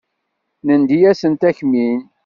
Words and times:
Nendi-asent 0.65 1.41
akmin. 1.49 2.01